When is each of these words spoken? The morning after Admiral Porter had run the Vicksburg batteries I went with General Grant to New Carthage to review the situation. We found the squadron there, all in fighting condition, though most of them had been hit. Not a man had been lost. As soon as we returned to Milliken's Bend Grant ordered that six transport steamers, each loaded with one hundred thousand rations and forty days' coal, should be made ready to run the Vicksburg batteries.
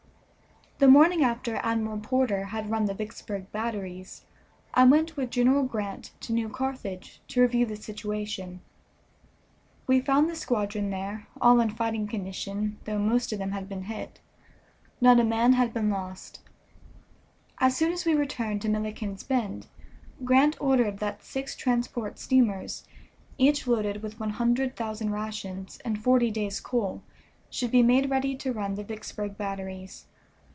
The 0.83 0.87
morning 0.87 1.23
after 1.23 1.57
Admiral 1.57 1.99
Porter 1.99 2.45
had 2.45 2.71
run 2.71 2.85
the 2.85 2.95
Vicksburg 2.95 3.51
batteries 3.51 4.25
I 4.73 4.83
went 4.83 5.15
with 5.15 5.29
General 5.29 5.61
Grant 5.61 6.09
to 6.21 6.33
New 6.33 6.49
Carthage 6.49 7.21
to 7.27 7.39
review 7.41 7.67
the 7.67 7.75
situation. 7.75 8.61
We 9.85 10.01
found 10.01 10.27
the 10.27 10.35
squadron 10.35 10.89
there, 10.89 11.27
all 11.39 11.59
in 11.59 11.69
fighting 11.69 12.07
condition, 12.07 12.79
though 12.85 12.97
most 12.97 13.31
of 13.31 13.37
them 13.37 13.51
had 13.51 13.69
been 13.69 13.83
hit. 13.83 14.21
Not 14.99 15.19
a 15.19 15.23
man 15.23 15.53
had 15.53 15.71
been 15.71 15.91
lost. 15.91 16.41
As 17.59 17.77
soon 17.77 17.91
as 17.91 18.03
we 18.03 18.15
returned 18.15 18.63
to 18.63 18.69
Milliken's 18.69 19.21
Bend 19.21 19.67
Grant 20.25 20.59
ordered 20.59 20.97
that 20.97 21.23
six 21.23 21.55
transport 21.55 22.17
steamers, 22.17 22.87
each 23.37 23.67
loaded 23.67 24.01
with 24.01 24.19
one 24.19 24.31
hundred 24.31 24.75
thousand 24.75 25.11
rations 25.11 25.77
and 25.85 26.01
forty 26.03 26.31
days' 26.31 26.59
coal, 26.59 27.03
should 27.51 27.69
be 27.69 27.83
made 27.83 28.09
ready 28.09 28.35
to 28.37 28.51
run 28.51 28.73
the 28.73 28.83
Vicksburg 28.83 29.37
batteries. 29.37 30.07